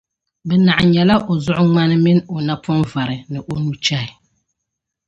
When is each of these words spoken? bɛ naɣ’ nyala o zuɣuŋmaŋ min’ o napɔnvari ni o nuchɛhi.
bɛ 0.47 0.55
naɣ’ 0.65 0.79
nyala 0.91 1.15
o 1.29 1.31
zuɣuŋmaŋ 1.45 1.89
min’ 2.03 2.19
o 2.33 2.35
napɔnvari 2.47 3.17
ni 3.31 3.37
o 3.51 3.53
nuchɛhi. 3.63 4.11